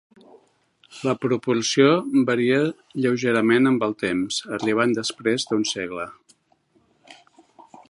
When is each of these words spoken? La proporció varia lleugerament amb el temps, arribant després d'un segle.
La 1.07 1.13
proporció 1.25 1.89
varia 2.29 2.57
lleugerament 3.05 3.71
amb 3.73 3.87
el 3.89 3.95
temps, 4.05 4.41
arribant 4.59 4.97
després 5.01 5.47
d'un 5.51 5.69
segle. 5.75 6.09